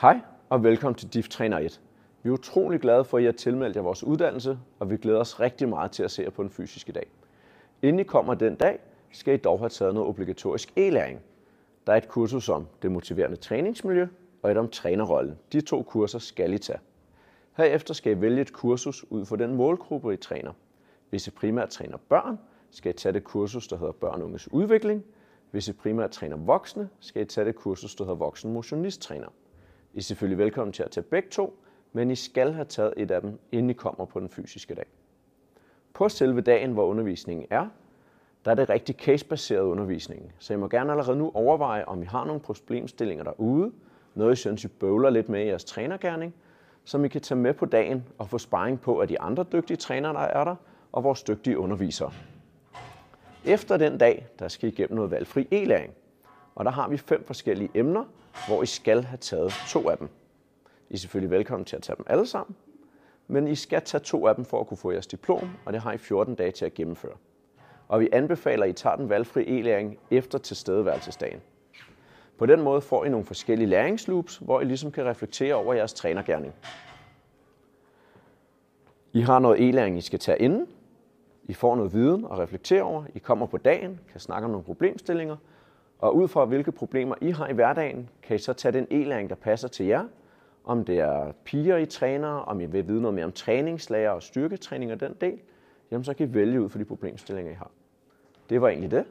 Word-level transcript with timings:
Hej 0.00 0.20
og 0.48 0.64
velkommen 0.64 0.94
til 0.94 1.14
DIF 1.14 1.28
Træner 1.28 1.58
1. 1.58 1.80
Vi 2.22 2.28
er 2.28 2.32
utrolig 2.32 2.80
glade 2.80 3.04
for, 3.04 3.16
at 3.16 3.22
I 3.22 3.24
har 3.24 3.32
tilmeldt 3.32 3.76
jer 3.76 3.82
vores 3.82 4.04
uddannelse, 4.04 4.58
og 4.78 4.90
vi 4.90 4.96
glæder 4.96 5.20
os 5.20 5.40
rigtig 5.40 5.68
meget 5.68 5.90
til 5.90 6.02
at 6.02 6.10
se 6.10 6.22
jer 6.22 6.30
på 6.30 6.42
den 6.42 6.50
fysiske 6.50 6.92
dag. 6.92 7.06
Inden 7.82 8.00
I 8.00 8.02
kommer 8.02 8.34
den 8.34 8.54
dag, 8.54 8.78
skal 9.12 9.34
I 9.34 9.36
dog 9.36 9.58
have 9.58 9.68
taget 9.68 9.94
noget 9.94 10.08
obligatorisk 10.08 10.72
e-læring. 10.76 11.20
Der 11.86 11.92
er 11.92 11.96
et 11.96 12.08
kursus 12.08 12.48
om 12.48 12.66
det 12.82 12.92
motiverende 12.92 13.36
træningsmiljø 13.36 14.06
og 14.42 14.50
et 14.50 14.56
om 14.56 14.68
trænerrollen. 14.68 15.38
De 15.52 15.60
to 15.60 15.82
kurser 15.82 16.18
skal 16.18 16.52
I 16.52 16.58
tage. 16.58 16.78
Herefter 17.56 17.94
skal 17.94 18.12
I 18.12 18.20
vælge 18.20 18.40
et 18.40 18.52
kursus 18.52 19.04
ud 19.10 19.24
for 19.24 19.36
den 19.36 19.54
målgruppe, 19.54 20.14
I 20.14 20.16
træner. 20.16 20.52
Hvis 21.10 21.26
I 21.26 21.30
primært 21.30 21.68
træner 21.68 21.96
børn, 22.08 22.38
skal 22.70 22.90
I 22.90 22.94
tage 22.94 23.12
det 23.12 23.24
kursus, 23.24 23.68
der 23.68 23.76
hedder 23.76 23.92
Børn 23.92 24.20
og 24.20 24.26
Unges 24.26 24.52
Udvikling. 24.52 25.04
Hvis 25.50 25.68
I 25.68 25.72
primært 25.72 26.10
træner 26.10 26.36
voksne, 26.36 26.88
skal 27.00 27.22
I 27.22 27.24
tage 27.24 27.44
det 27.44 27.54
kursus, 27.54 27.94
der 27.94 28.04
hedder 28.04 28.18
Voksen 28.18 28.52
Motionisttræner. 28.52 29.28
I 29.96 29.98
er 29.98 30.02
selvfølgelig 30.02 30.38
velkommen 30.38 30.72
til 30.72 30.82
at 30.82 30.90
tage 30.90 31.04
begge 31.04 31.28
to, 31.28 31.58
men 31.92 32.10
I 32.10 32.14
skal 32.14 32.52
have 32.52 32.64
taget 32.64 32.94
et 32.96 33.10
af 33.10 33.20
dem, 33.20 33.38
inden 33.52 33.70
I 33.70 33.72
kommer 33.72 34.04
på 34.04 34.20
den 34.20 34.28
fysiske 34.28 34.74
dag. 34.74 34.84
På 35.94 36.08
selve 36.08 36.40
dagen, 36.40 36.72
hvor 36.72 36.86
undervisningen 36.86 37.46
er, 37.50 37.68
der 38.44 38.50
er 38.50 38.54
det 38.54 38.68
rigtig 38.68 38.94
casebaseret 38.94 39.62
undervisning. 39.62 40.32
Så 40.38 40.54
I 40.54 40.56
må 40.56 40.68
gerne 40.68 40.90
allerede 40.92 41.16
nu 41.16 41.30
overveje, 41.34 41.84
om 41.84 42.02
I 42.02 42.04
har 42.04 42.24
nogle 42.24 42.40
problemstillinger 42.40 43.24
derude, 43.24 43.72
noget 44.14 44.32
I 44.32 44.36
synes, 44.36 44.64
I 44.64 44.68
bøvler 44.68 45.10
lidt 45.10 45.28
med 45.28 45.44
i 45.44 45.46
jeres 45.46 45.64
trænergærning, 45.64 46.34
som 46.84 47.04
I 47.04 47.08
kan 47.08 47.20
tage 47.20 47.38
med 47.38 47.54
på 47.54 47.66
dagen 47.66 48.04
og 48.18 48.28
få 48.28 48.38
sparring 48.38 48.80
på 48.80 49.00
af 49.00 49.08
de 49.08 49.20
andre 49.20 49.44
dygtige 49.52 49.76
trænere, 49.76 50.12
der 50.12 50.20
er 50.20 50.44
der, 50.44 50.56
og 50.92 51.04
vores 51.04 51.22
dygtige 51.22 51.58
undervisere. 51.58 52.12
Efter 53.44 53.76
den 53.76 53.98
dag, 53.98 54.26
der 54.38 54.48
skal 54.48 54.68
I 54.68 54.72
igennem 54.72 54.96
noget 54.96 55.10
valgfri 55.10 55.48
e-læring. 55.52 55.90
Og 56.56 56.64
der 56.64 56.70
har 56.70 56.88
vi 56.88 56.96
fem 56.96 57.24
forskellige 57.24 57.70
emner, 57.74 58.04
hvor 58.48 58.62
I 58.62 58.66
skal 58.66 59.04
have 59.04 59.18
taget 59.18 59.52
to 59.68 59.90
af 59.90 59.98
dem. 59.98 60.08
I 60.90 60.94
er 60.94 60.98
selvfølgelig 60.98 61.30
velkommen 61.30 61.64
til 61.64 61.76
at 61.76 61.82
tage 61.82 61.96
dem 61.96 62.06
alle 62.08 62.26
sammen, 62.26 62.56
men 63.28 63.48
I 63.48 63.54
skal 63.54 63.82
tage 63.82 64.00
to 64.00 64.26
af 64.26 64.34
dem 64.34 64.44
for 64.44 64.60
at 64.60 64.66
kunne 64.66 64.78
få 64.78 64.90
jeres 64.90 65.06
diplom, 65.06 65.50
og 65.64 65.72
det 65.72 65.80
har 65.80 65.92
I 65.92 65.98
14 65.98 66.34
dage 66.34 66.50
til 66.50 66.64
at 66.64 66.74
gennemføre. 66.74 67.16
Og 67.88 68.00
vi 68.00 68.08
anbefaler, 68.12 68.64
at 68.64 68.70
I 68.70 68.72
tager 68.72 68.96
den 68.96 69.08
valgfri 69.08 69.60
e-læring 69.60 69.98
efter 70.10 70.38
tilstedeværelsesdagen. 70.38 71.40
På 72.38 72.46
den 72.46 72.60
måde 72.60 72.80
får 72.80 73.04
I 73.04 73.08
nogle 73.08 73.26
forskellige 73.26 73.68
læringsloops, 73.68 74.36
hvor 74.36 74.60
I 74.60 74.64
ligesom 74.64 74.92
kan 74.92 75.04
reflektere 75.04 75.54
over 75.54 75.74
jeres 75.74 75.94
trænergærning. 75.94 76.54
I 79.12 79.20
har 79.20 79.38
noget 79.38 79.68
e-læring, 79.68 79.98
I 79.98 80.00
skal 80.00 80.18
tage 80.18 80.38
inden. 80.38 80.66
I 81.44 81.54
får 81.54 81.76
noget 81.76 81.92
viden 81.92 82.24
at 82.24 82.38
reflektere 82.38 82.82
over. 82.82 83.04
I 83.14 83.18
kommer 83.18 83.46
på 83.46 83.58
dagen, 83.58 84.00
kan 84.12 84.20
snakke 84.20 84.44
om 84.44 84.50
nogle 84.50 84.64
problemstillinger. 84.64 85.36
Og 85.98 86.16
ud 86.16 86.28
fra 86.28 86.44
hvilke 86.44 86.72
problemer 86.72 87.14
I 87.20 87.30
har 87.30 87.48
i 87.48 87.52
hverdagen, 87.52 88.08
kan 88.22 88.36
I 88.36 88.38
så 88.38 88.52
tage 88.52 88.72
den 88.72 88.86
e-læring, 88.90 89.28
der 89.28 89.34
passer 89.34 89.68
til 89.68 89.86
jer. 89.86 90.04
Om 90.64 90.84
det 90.84 90.98
er 90.98 91.32
piger, 91.44 91.76
I 91.76 91.86
træner, 91.86 92.28
om 92.28 92.60
I 92.60 92.66
vil 92.66 92.88
vide 92.88 93.00
noget 93.00 93.14
mere 93.14 93.24
om 93.24 93.32
træningslager 93.32 94.10
og 94.10 94.22
styrketræning 94.22 94.92
og 94.92 95.00
den 95.00 95.14
del, 95.20 95.40
jamen 95.90 96.04
så 96.04 96.14
kan 96.14 96.28
I 96.28 96.34
vælge 96.34 96.62
ud 96.62 96.68
for 96.68 96.78
de 96.78 96.84
problemstillinger, 96.84 97.52
I 97.52 97.54
har. 97.54 97.70
Det 98.50 98.60
var 98.60 98.68
egentlig 98.68 98.90
det. 98.90 99.04